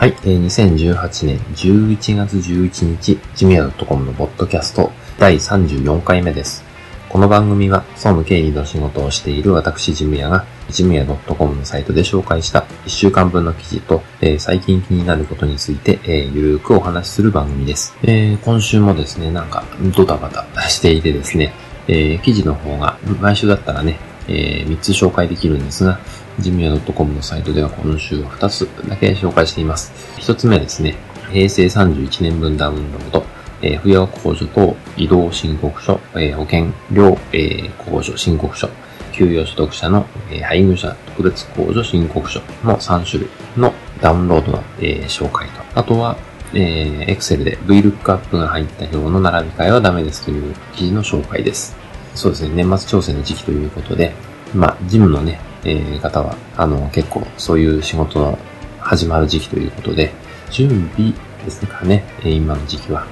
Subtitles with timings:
[0.00, 6.64] はい、えー、2018年11月11日、ジムヤ .com のポッドキャスト第34回目です。
[7.10, 17.94] この番組は、総務経理の仕事をしている私ジムヤが、ジムヤ .com のサイトで紹介した1週間分の記事と、えー、最近気になることについて、えー、ゆるーくお話しする番組です。
[18.02, 21.52] えー、今週もですね、なんかドタバタしていてですね、
[21.88, 23.98] えー、記事の方が毎週だったらね、
[24.28, 25.98] えー、3つ紹介できるんですが、
[26.38, 29.92] ジムヤ .com のサイトでは今週は2つだけ紹介しています。
[30.20, 30.96] 1つ目ですね、
[31.30, 33.24] 平成31年分ダウンロード、
[33.62, 38.68] えー、扶養控除等移動申告書、えー、保険料、えー、控除申告書、
[39.12, 46.16] 給与所得者の、えー、配偶者特別控除申告書の3種類のダウンロードの、えー、紹介と、あとは、
[46.54, 51.76] えー、Excel で VLOOKUP が入った表の並び替えはダメですという記事の紹介です。
[52.14, 54.12] そうですね、年末調整の時期ということで、
[54.54, 58.38] まあ、ジムのね、えー、方は、あの、結構そういう仕事の
[58.78, 60.12] 始まる時期ということで、
[60.50, 61.12] 準備
[61.44, 63.06] ですかね、え今の時期は。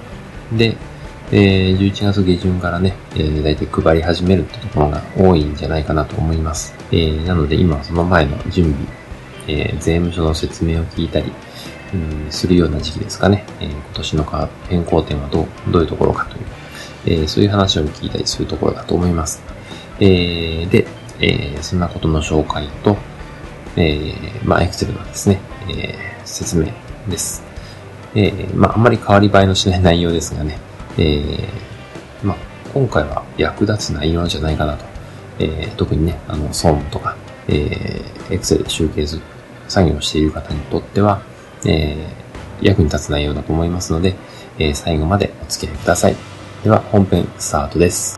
[0.53, 0.77] で、
[1.31, 6.75] えー、11月下旬からね、えー、大体配り始めるってところが多いんじゃないかなと思います。
[6.91, 8.87] えー、なので今はその前の準備、
[9.47, 11.31] えー、税務署の説明を聞いたり、
[11.93, 13.45] うん、するような時期ですかね。
[13.61, 16.45] えー、今年の変更点はどう、どういうところかという、
[17.07, 19.43] えー、そういう話を聞いたりするところだと思います。
[20.01, 20.87] えー、で、
[21.21, 22.97] えー、そんなことの紹介と、
[23.77, 26.67] えー、まあ、エクセルのですね、えー、説明
[27.09, 27.43] です。
[28.15, 30.59] えー、まあ、あんまり変わり映えのしない内容ですがね、
[30.97, 32.37] えー、まあ、
[32.73, 34.85] 今回は役立つ内容じゃないかなと。
[35.41, 39.07] えー、特にね、あの、総務とか、えー、エクセルで集計
[39.69, 41.23] 作業をしている方にとっては、
[41.65, 44.15] えー、役に立つ内容だと思いますので、
[44.59, 46.38] えー、最後までお付き合いください。
[46.63, 48.18] では、本編スタートです。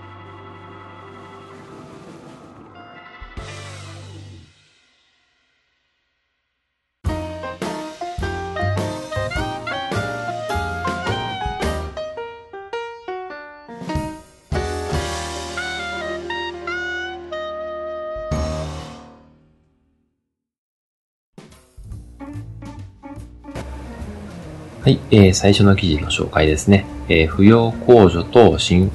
[24.83, 26.87] はい、えー、最初の記事の紹介ですね。
[27.11, 28.91] えー、扶養控除と新、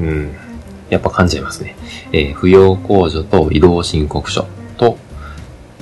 [0.00, 0.34] うん、
[0.90, 1.76] やっぱ噛んじゃいますね。
[2.10, 4.98] えー、扶養控除と移動申告書と、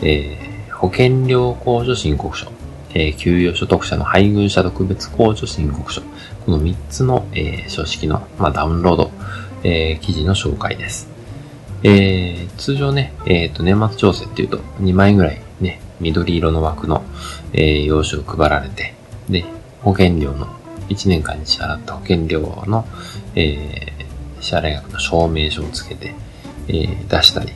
[0.02, 2.52] えー、保険料控除申告書、
[2.90, 6.02] えー、給与所得者の配偶者特別控除申告書。
[6.44, 9.10] この3つの、えー、書式の、まあ、ダウンロード、
[9.64, 11.08] えー、記事の紹介です。
[11.82, 17.02] えー、通常ね、えっ、ー、と、年末調整っていうと2枚ぐらいね、緑色の枠の、
[17.54, 18.92] えー、用紙を配られて、
[19.28, 19.44] で、
[19.82, 20.46] 保険料の、
[20.88, 22.86] 1年間に支払った保険料の、
[23.34, 26.14] えー、支払額の証明書をつけて、
[26.68, 27.52] えー、出したり、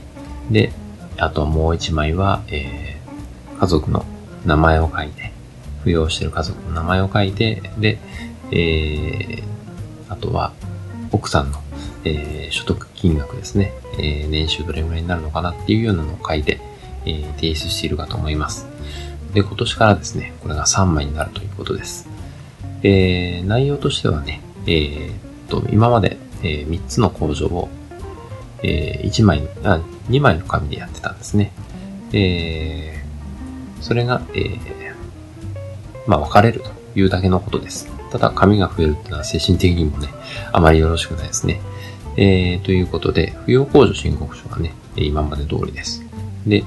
[0.51, 0.73] で、
[1.19, 4.05] あともう1枚は、えー、家族の
[4.45, 5.33] 名前を書いて、
[5.85, 7.99] 扶養している家族の名前を書いて、で、
[8.51, 9.43] えー、
[10.09, 10.53] あとは、
[11.13, 11.61] 奥さんの、
[12.05, 16.61] えー、所得金額ですね、えー、年収どれぐらいになるのかなっていうようなのを書いて、
[17.05, 18.76] えー、提出しているかと思います。
[19.37, 22.09] で、今年からですね、これが3枚になるということです。
[22.83, 25.15] えー、内容としてはね、えー、っ
[25.51, 27.69] と、今まで、えー、3つの工場を、
[28.63, 31.53] えー、1枚、あ、2枚の紙でやってたんですね。
[32.15, 34.59] えー、それが、えー、
[36.07, 37.91] まあ、分かれるというだけのことです。
[38.11, 40.09] ただ、紙が増えるっていうのは精神的にもね、
[40.51, 41.61] あまりよろしくないですね。
[42.17, 46.03] えー、ということで、扶養控除申告書がね、今まで通りです。
[46.47, 46.65] で、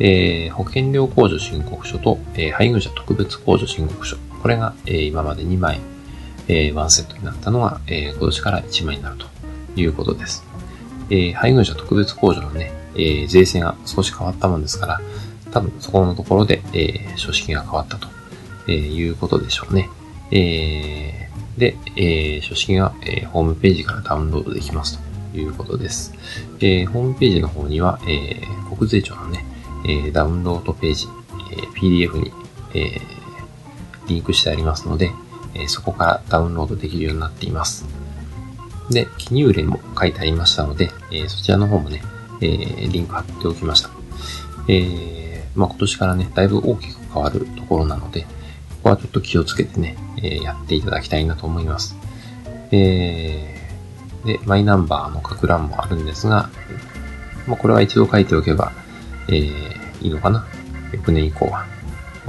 [0.00, 4.16] えー、保険料控除申告書と、えー、配偶者特別控除申告書。
[4.42, 5.78] これが、えー、今まで2枚、
[6.48, 9.26] えー、1セットになったのが、えー、今年から1枚になると
[9.76, 10.42] いうことです。
[11.10, 15.00] えー、配偶者特別控除のね、えー、税制が少し変わったもんですから、
[15.50, 18.08] 多分そこのところで、えー、書式が変わったと、
[18.68, 19.90] えー、いうことでしょうね。
[20.30, 24.98] えー、で、えー、書式が、えー、ホームページからダウンロードできます
[25.32, 26.14] ということです。
[26.60, 29.44] えー、ホームページの方には、えー、国税庁のね、
[29.84, 31.08] えダウンロードページ、
[31.52, 32.32] え PDF に、
[32.74, 33.00] え
[34.06, 35.12] リンクしてありますので、
[35.54, 37.86] えそこからダウンロードできるようになっています。
[38.90, 42.02] で、記入例も書いてありましたので、えそちらの方もね、
[42.40, 42.48] え
[42.88, 43.90] リンク貼っておきました。
[44.68, 48.28] えまあ、今年からね、だいぶ大きく変わるところなので、こ
[48.84, 51.96] こはちょっと気をつけてね、えやっていただきたいなと思います。
[52.72, 53.60] え
[54.24, 56.50] で、マイナンバーの書く欄もあるんですが、
[57.46, 58.72] まあ、これは一度書いておけば、
[59.30, 60.46] えー、いいのかな？
[60.92, 61.66] 翌年以降は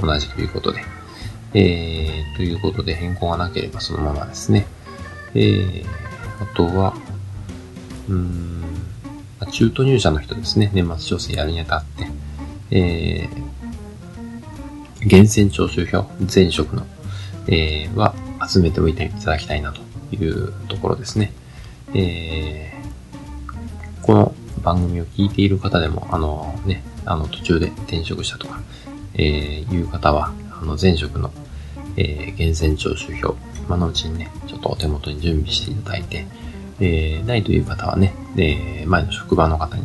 [0.00, 0.80] 同じということで。
[1.54, 4.66] えー、ということで変更がなければそのままですね。
[5.34, 5.84] えー、
[6.40, 6.94] あとは、
[8.08, 8.62] うーん、
[9.50, 10.70] 中途入社の人ですね。
[10.72, 12.06] 年末調整やるにあたって、
[12.70, 13.28] え
[15.00, 16.86] 源泉徴収票、前職の、
[17.48, 18.14] えー、は
[18.48, 19.82] 集めておいていただきたいなと
[20.14, 21.32] いうところですね。
[21.92, 28.60] えー、この番組を聞いている方でも、あのね、あの途中で転職したとか、
[29.14, 31.30] えー、いう方は、あの前職の、
[31.96, 36.26] えー、源泉徴収票、今のうちにね、ちょっとお手元に準備していただいて、
[36.80, 39.84] えー、ないという方はね、えー、前の職場の方に、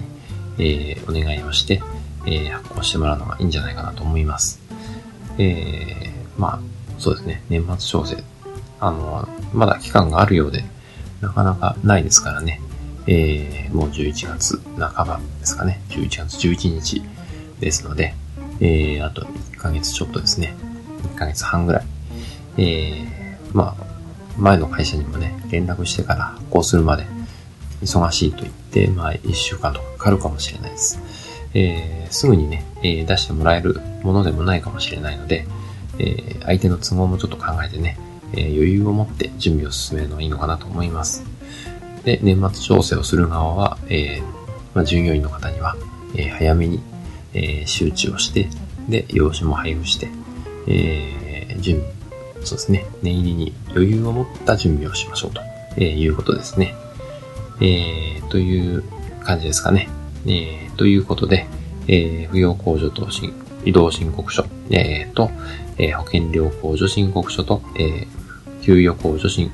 [0.60, 1.82] えー、お願いをして、
[2.26, 4.62] えー、発行してもらうのがいいんじゃないかなと思います。
[5.38, 6.60] えー、まあ、
[7.00, 8.24] そうですね、年末調整。
[8.80, 10.64] あの、まだ期間があるようで、
[11.22, 12.62] なかなかないですからね。
[13.08, 15.82] えー、もう11月半ばですかね。
[15.90, 17.02] 11月11日
[17.60, 18.14] ですので、
[18.60, 20.56] えー、あと1ヶ月ちょっとですね。
[21.14, 21.86] 1ヶ月半ぐらい。
[22.58, 23.86] えー、まあ、
[24.38, 27.06] 前の会社にもね、連絡してから発行するまで
[27.82, 31.00] 忙しいと言って、まあ、1週間とかかかるかもしれないです。
[31.54, 35.48] えー、すぐにね、えー、出してもらえるものでもないかもしれないので、
[36.00, 37.98] えー、相手の都合もちょっと考えてね、
[38.34, 41.24] えー、余裕を持って準備を進めるのがいいのかなと思います。
[42.08, 44.24] で、年末調整をする側は、えー、
[44.74, 45.76] まあ、従業員の方には、
[46.16, 46.80] えー、早めに、
[47.34, 48.48] えー、周知をして、
[48.88, 50.08] で、用紙も配布して、
[50.68, 55.42] えー、準備、そうですね、念入りに余裕を持った準備をしましょうと、
[55.76, 56.76] えー、いうことですね。
[57.60, 58.86] えー、という
[59.26, 59.90] 感じですかね。
[60.26, 61.46] えー、ということで、
[61.90, 63.34] えー、扶養控除等申
[63.66, 65.30] 移動申告書、えー、と、
[65.78, 69.52] えー、保険料控除申告書と、えー、給与控除申、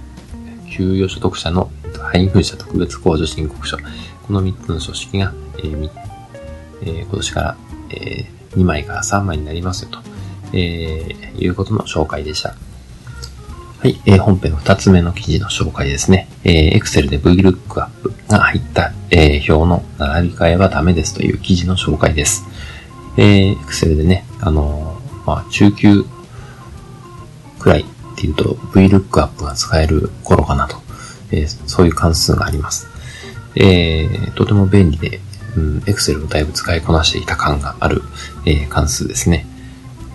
[0.70, 1.72] 給与所得者の
[2.14, 3.76] 配偶者特別控除申告書。
[3.76, 5.90] この3つの書式が、えー
[6.84, 7.58] えー、今年から、
[7.90, 10.00] えー、2枚から3枚になりますよと、
[10.54, 12.50] えー、いうことの紹介でした。
[13.80, 16.30] はい、えー、本編の2つ目の記事の紹介ですね。
[16.44, 17.68] えー、Excel で VLOOKUP
[18.30, 22.46] が入った、えー、表の並び替えはダメですという記事の紹介です。
[23.18, 26.06] えー、Excel でね、あのー、まあ、中級
[27.58, 30.83] くらいっていうと VLOOKUP が使える頃かなと、
[31.34, 32.88] えー、そういう関数があります。
[33.56, 35.20] えー、とても便利で、
[35.56, 38.02] うん、Excel をだいぶ使いこなしていた感がある、
[38.46, 39.46] えー、関数ですね。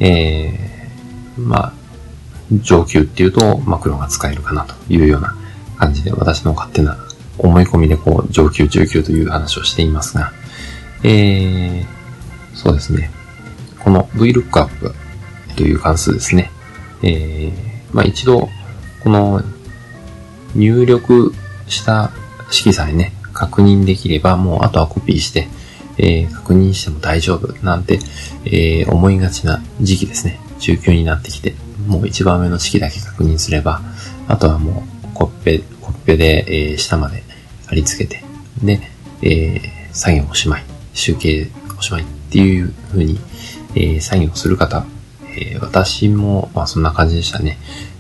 [0.01, 1.73] えー、まあ、
[2.53, 5.37] 上級っていうと、マクロが使えるかなというような
[5.77, 6.97] 感じで、私の勝手な
[7.37, 10.33] 思い込みでこう、上級、中級という話をしていますが、
[11.05, 11.87] えー、
[12.55, 13.11] そうですね。
[13.79, 14.95] この VLOOKUP
[15.57, 16.51] という関数ですね。
[17.03, 17.53] えー、
[17.93, 18.49] まあ一度、
[19.05, 19.43] この
[20.55, 21.35] 入力
[21.69, 22.11] した
[22.51, 25.49] 式さえね、確認できれば、もうあとはコピーして、
[25.99, 27.99] えー、確認しても大丈夫なんて、
[28.45, 30.41] えー、思いがちな時期ですね。
[30.59, 31.55] 中級になってきて、
[31.87, 33.81] もう一番上の式だけ確認すれば、
[34.27, 37.23] あとはもうコッペ、コッペで、えー、下まで
[37.67, 38.25] 貼り付けて、
[38.63, 38.81] で、
[39.23, 40.65] えー、作業おしまい、
[40.95, 41.49] 集計
[41.79, 43.19] おしまいっていう風に、
[43.75, 44.85] えー、作業する方、
[45.37, 47.59] えー、私も、まあそんな感じでしたね。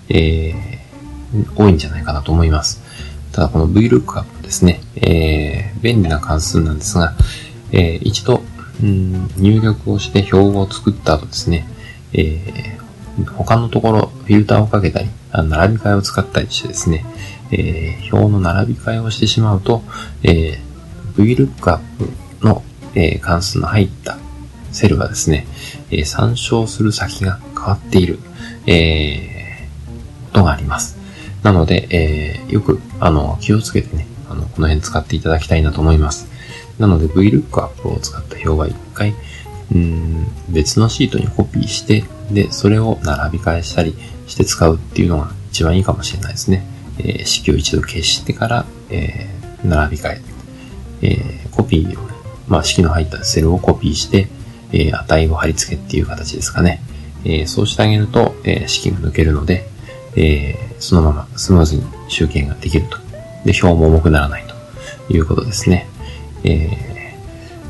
[0.08, 0.77] えー、
[1.56, 2.80] 多いんじゃないかなと思います。
[3.32, 7.14] ただこの VLOOKUP ですね、えー、便利な関数なんですが、
[7.72, 8.42] えー、一度、
[8.82, 11.68] うん、入力をして表を作った後ですね、
[12.12, 12.88] えー
[13.24, 17.04] 他のところ、フィルターをかけたり、並び替えを使ったりしてですね、
[17.50, 19.82] えー、表の並び替えをしてしまうと、
[20.22, 21.80] えー、VLOOKUP
[22.42, 22.62] の、
[22.94, 24.18] えー、関数の入った
[24.70, 25.46] セルがですね、
[25.90, 28.18] えー、参照する先が変わっている、
[28.66, 30.97] えー、ことがあります。
[31.42, 36.28] なので、えー、よく、あの、気をつけてね、あの、この辺使っていただきたいなと思います。
[36.78, 39.14] なので、VLOOKUP を使った表は一回、
[39.72, 43.94] うん、別のシートにコピーして、で、それを並び替えしたり
[44.26, 46.64] して使うっていうのが一番いいかもしれないですね。
[46.98, 50.22] えー、式を一度消してから、えー、並び替え。
[51.00, 52.14] えー、コピーをね、
[52.48, 54.28] まあ、式の入ったセルをコピーして、
[54.72, 56.82] えー、値を貼り付けっていう形ですかね。
[57.24, 59.67] えー、そうしてあげると、えー、式が抜けるので、
[60.18, 62.98] えー、そのままスムーズに集計ができると。
[63.44, 64.44] で、表も重くならない
[65.06, 65.86] ということですね。
[66.44, 66.88] えー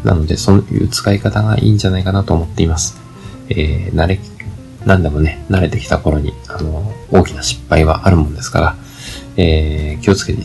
[0.04, 2.96] なので、そういう使い方がいいんじゃないかなと思っています。
[3.48, 4.20] えー、慣れ、
[4.86, 8.76] 何でもね、慣れてきた頃に、あの、大きな失敗はあるもんですから、
[9.36, 10.44] えー、気をつけてい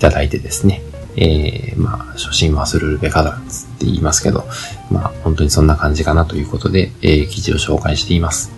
[0.00, 0.82] ただいてですね、
[1.16, 4.44] えー、まあ、初心忘れるべからつって言いますけど、
[4.90, 8.50] まあ、本当にそんな感じかなということで、えー、記事を紹介しています。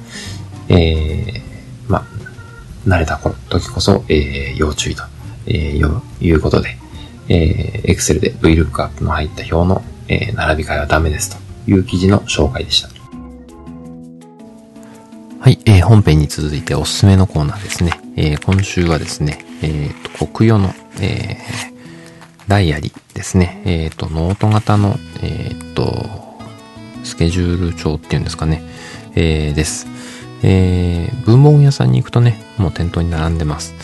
[0.69, 1.46] えー、
[2.87, 5.03] 慣れた頃、時こそ、えー、要注意と、
[5.47, 6.77] えー、いうことで、
[7.29, 12.89] えー、Excel で VLOOKUP の入った表のえー、並び替えはダメですという記事の紹介でした。
[15.41, 17.93] はい、えー、本編に続いておすすめのコーナーですね。
[18.17, 23.63] えー、今週はですね、えっ、ー、と、国用の、えー、ダイアリーですね。
[23.65, 26.07] えっ、ー、と、ノート型の、えっ、ー、と、
[27.05, 28.63] スケジュール帳っていうんですかね。
[29.15, 29.87] えー、です。
[30.43, 33.75] えー、文房具屋さんに行くとね、もう店頭に並んでます。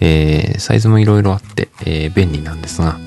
[0.00, 2.98] えー、サイズもいろいろあって、えー、便利なんですが、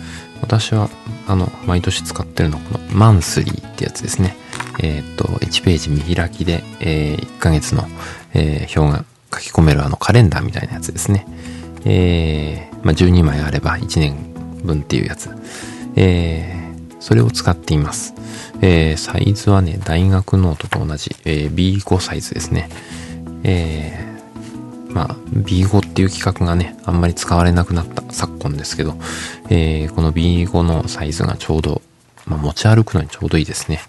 [0.41, 0.89] 私は、
[1.27, 4.37] あの、毎年使ってるのこのマンスリーってやつですね。
[4.79, 7.87] えっ、と、1ページ見開きで、えー、1ヶ月の、
[8.33, 11.25] えー、表が書き込めるあのカレンダーみたいなやつですね。
[11.85, 14.15] えー、まあ、12枚あれば1年
[14.63, 15.29] 分っていうやつ。
[15.95, 18.13] えー、それを使っています。
[18.61, 22.69] えー、サイズはね、大学ノートと同じ、えー、B5 サイズですね。
[23.43, 24.14] え、
[24.95, 28.95] まあ、B5 っていう規格がね、あんまり使われなくなった昨今ですけど、
[29.49, 31.81] えー、この B5 のサイズがちょうど、
[32.25, 33.81] まあ、持ち歩くのにちょうどいいですね。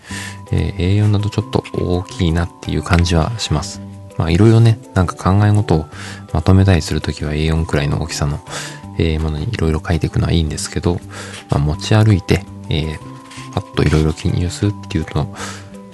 [0.51, 3.81] えー、A4 だとちょっと大きいなっていう感じはします。
[4.19, 5.87] まあ、いろいろね、なんか考え事を
[6.33, 8.41] まとめたりするときは A4 くらいの大きさの、
[8.99, 10.95] えー、ものにいろいろ書いていくのはいいんですけど、
[11.51, 12.99] まあ、持ち歩いて、えー、
[13.55, 15.33] パッといろいろ記入するっていうと、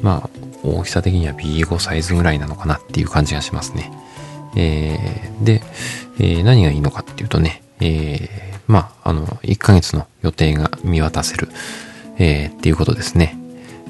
[0.00, 0.30] まあ、
[0.62, 3.92] 大きさ的には B5 サイズぐらいなのかなっていう感じがしますね。
[4.56, 5.62] えー、で、
[6.18, 11.48] えー、何がいいのかっていうとね、えー、まあ、あの、1ヶ月の予定が見渡せる、
[12.18, 13.36] え、っていうことですね。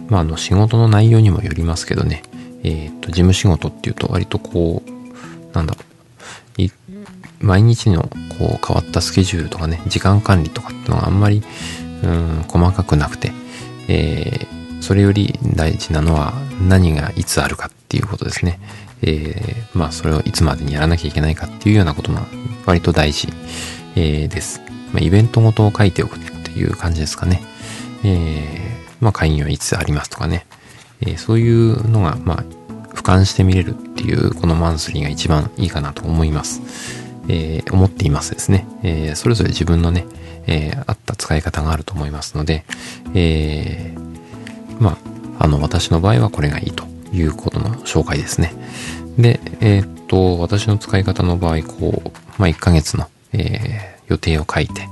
[0.08, 2.22] まあ、あの、仕事の内容にもよりますけどね、
[2.62, 5.92] えっ、と、事務仕事っていうと割とこう、なんだろう、
[7.42, 8.08] 毎日のこ
[8.62, 11.42] う変わったスケジュールとかね、時間管理とかっていうのがあんまり、
[12.02, 13.32] うん、細かくなくて、
[13.88, 16.32] えー、それより大事なのは
[16.66, 18.60] 何がいつあるかっていうことですね。
[19.02, 22.26] えー、まあそれをいつまでにやらなきゃいけないかっていうようなことが
[22.66, 23.28] 割と大事、
[23.96, 24.60] えー、です。
[24.92, 27.42] まあ、イベントごとを書いておくっていう感じですかね。
[28.04, 30.46] えー、まあ会議はいつありますとかね。
[31.00, 32.44] え、そういうのが、まあ、
[32.94, 36.60] 俯瞰して見れるっていうこのマンスリーが一番いいかなと思います。
[37.28, 38.66] え、思っていますですね。
[38.82, 40.06] え、それぞれ自分のね、
[40.46, 42.64] えー、合った使い方があると思いますので、
[43.14, 43.94] え、
[44.78, 44.98] ま
[45.38, 48.52] あ、あの、私の場合はこれがいいということの紹介ですね。
[49.18, 54.88] で、えー、っと、私の使い方の場合、こう、まあ、1ヶ月の、えー、予定を書いて、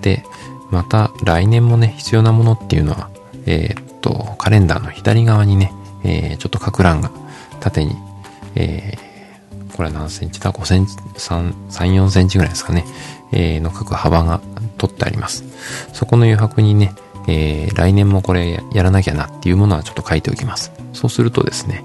[0.00, 0.24] で、
[0.70, 3.10] また来年もね、必要なものっていうのは、
[3.46, 5.72] えー、っと、カレンダーの左側にね、
[6.04, 7.10] え、ちょっと書く欄が
[7.60, 7.96] 縦に、
[8.54, 8.96] え、
[9.76, 12.84] これは何センチだ ?5 センチ、3、3、4センチぐらいですかね。
[13.32, 14.40] え、の書く幅が
[14.76, 15.44] 取ってあります。
[15.92, 16.92] そこの余白にね、
[17.28, 20.72] えー、来年もこれやらなきゃなっていうものはちょっと書いておきます。
[20.94, 21.84] そうするとですね、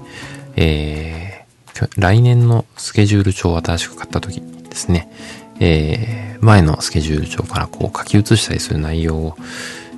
[0.56, 5.10] えー、来年のスケジュール帳を新しく買った時ですね、
[5.60, 9.36] えー、前のスケジュール帳からこう書き写したりする内容を、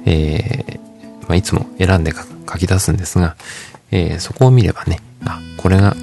[0.05, 3.37] えー、まあ、いつも選んで書き出すんですが、
[3.93, 5.95] えー、そこを見ればね、あ、これが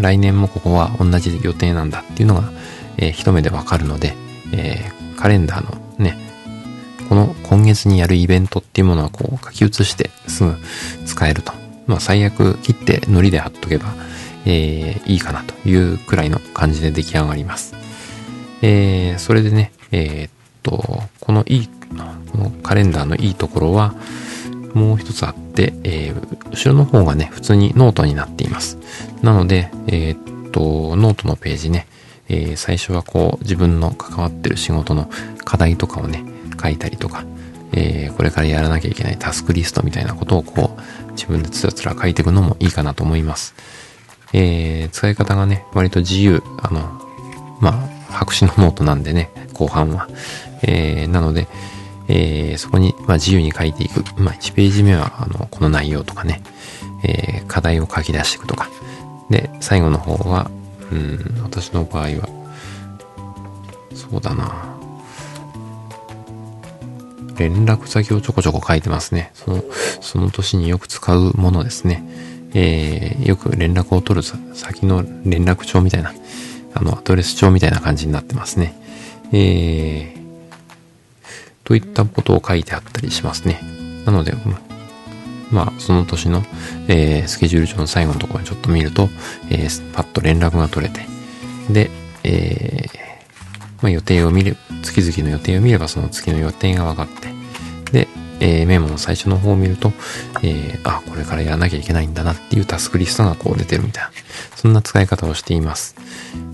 [0.00, 2.50] 来年もここは同じ予定なんだっていうのが、
[2.96, 4.14] えー、一目でわかるので、
[4.52, 6.27] えー、カレンダーのね、
[7.08, 10.54] この今月にやるイベントっていうものはこう書き写してすぐ
[11.06, 11.52] 使えると。
[11.86, 13.94] まあ最悪切って糊で貼っとけば、
[14.44, 17.74] えー、いいかなというくらいの感じで出来上がります。
[18.62, 20.30] えー、それでね、えー、っ
[20.62, 23.94] と、このいい、このカレンダーのいいところは、
[24.74, 28.78] もう一つあって、えー、後ろの方がね、普通にノートになっています。
[29.22, 31.86] なので、えー、っと、ノートのページね、
[32.28, 35.08] えー、最初はこう、自分の関わってる仕事の
[35.44, 36.24] 課題とかをね、
[36.60, 37.24] 書いたりとか、
[37.72, 40.76] えー、これからやらなきゃいけないタスクリストみたいなことをこ
[41.08, 43.54] う、自分でつらつら書いていくのもいいかなと思います。
[44.32, 47.00] えー、使い方がね、割と自由、あの、
[47.60, 50.08] まあ、白紙のノートなんでね、後半は。
[50.62, 51.48] えー、なので、
[52.08, 54.02] えー、そこに、まあ、自由に書いていく。
[54.20, 56.42] まあ、1ページ目は、あの、この内容とかね、
[57.04, 58.68] えー、課題を書き出していくとか。
[59.30, 60.50] で、最後の方は、
[60.90, 62.28] うん、私の場合は、
[63.94, 64.77] そうだな。
[67.38, 69.30] 連絡先をちょこちょこ書いてますね。
[69.34, 69.64] その、
[70.00, 72.02] その年によく使うものですね。
[72.54, 76.12] えー、よく連絡を取る先の連絡帳みたいな、
[76.74, 78.74] あの、アドレス帳みたいな感じになってますね。
[79.32, 80.18] えー、
[81.64, 83.60] といったことを書いてあったりしますね。
[84.04, 84.34] なので、
[85.50, 86.42] まあ、その年の、
[86.88, 89.08] えー、スケジュール帳の最後のところにちょっと見ると、
[89.50, 91.06] えー、パッと連絡が取れて、
[91.70, 91.90] で、
[92.24, 93.07] えー、
[93.82, 97.28] まあ、予定を見る、月々の予定を見ればその月の予定が分かって、
[97.92, 98.08] で、
[98.40, 99.92] えー、メモの最初の方を見ると、
[100.42, 104.10] えー、あ、これからやらなきゃいけないんだなっていうタスクリストがこう出てるみたいな、
[104.56, 105.96] そんな使い方をしています。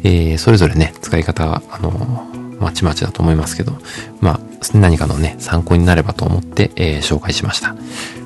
[0.02, 2.26] えー、それぞれね、使い方は、あの
[2.60, 3.72] まちまちだと思いますけど、
[4.20, 4.40] まあ、
[4.74, 7.74] 何かのね、参考になればと思って、えー、紹介しました。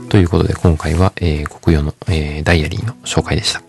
[0.08, 3.67] ということで、今回は、えー、国用の、えー、ダイアリーの紹介でした。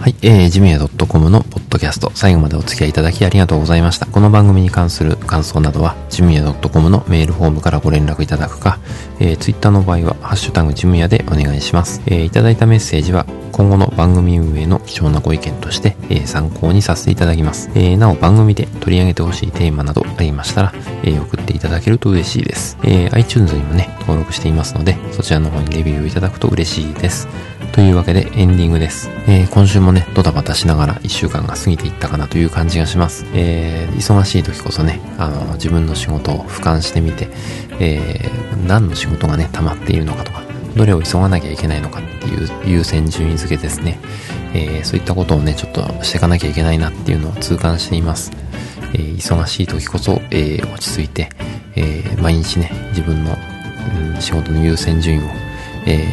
[0.00, 4.06] はい、えー、ジムヤ .com のポッドキャスト、最後までお付き合いいただきありがとうございました。
[4.06, 8.78] この番組に関する感想などは、ジムヤ .com のメールフォームからご連絡いただくか、
[9.18, 12.00] えー、ツイッターの場合は、ハッシュタグジムヤでお願いします。
[12.06, 17.68] えー、いただいたメッセージは、今後の番組運営の貴重なご意見として、えー、参考にさせていただきます。
[17.74, 22.78] えー、なお番組で取り上げてほしいテーマなどありましたら、えー、送っていただけると嬉しいです。
[22.84, 27.28] えー、iTunes にもね、登録していますので、そちらの方にレビューをいただくと嬉しいです。
[27.72, 29.10] というわけでエンディングです。
[29.28, 33.24] えー、今週もね、ドタバタしながら一週間が過ぎていったかなという感じがします。
[33.32, 37.28] えー、忙しい時こそね、あの、自分の仕事を俯瞰してみて、
[37.78, 40.42] えー、何の仕事がね、溜まっているのかとか、
[40.76, 44.00] どれを急がなきゃいけないのかっていう優先順位付けですね。
[44.52, 48.32] えー、そういったことをね、ちょっとしていかなきゃいけないなっていうのを痛感しています。
[48.94, 51.30] えー、忙しい時こそ、えー、落ち着いて、
[51.76, 53.38] え、毎日ね、自分の、
[54.14, 55.22] うん、仕事の優先順位を、
[55.86, 56.04] え、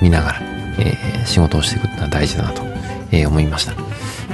[0.00, 2.62] 見ながら、え、仕事をしていくってのは大事だなと、
[3.10, 3.74] え、思いました。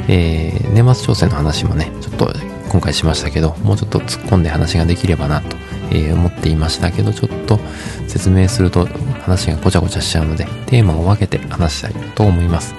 [0.08, 2.32] えー、年末調整の話もね、ちょっと
[2.70, 5.56] 今回しましたけど、もうちょっと突っ込んで話ができればなと、
[5.90, 7.58] え、思っていましたけど、ちょっと
[8.06, 8.86] 説明すると
[9.22, 12.74] 話がごちゃごちゃしちゃうので、テーマを分けて話したいと思います。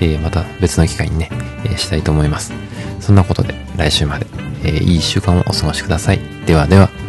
[0.00, 1.30] えー、また別の機会にね、
[1.64, 2.52] え、したいと思います。
[3.00, 4.26] そんなことで来週まで、
[4.64, 6.20] えー、いい一週間をお過ごしください。
[6.46, 7.03] ではでは。